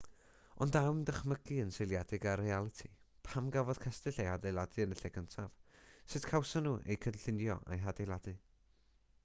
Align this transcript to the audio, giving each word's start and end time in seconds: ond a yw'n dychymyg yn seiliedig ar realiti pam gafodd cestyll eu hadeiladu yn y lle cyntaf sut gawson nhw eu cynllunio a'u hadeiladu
ond 0.65 0.75
a 0.77 0.79
yw'n 0.85 1.01
dychymyg 1.09 1.51
yn 1.63 1.73
seiliedig 1.75 2.23
ar 2.31 2.41
realiti 2.45 2.89
pam 3.27 3.51
gafodd 3.57 3.81
cestyll 3.83 4.17
eu 4.23 4.27
hadeiladu 4.31 4.83
yn 4.87 4.95
y 4.95 4.97
lle 5.01 5.11
cyntaf 5.17 5.77
sut 6.15 6.25
gawson 6.31 6.67
nhw 6.69 6.75
eu 6.95 6.99
cynllunio 7.05 7.59
a'u 7.67 7.79
hadeiladu 7.85 8.35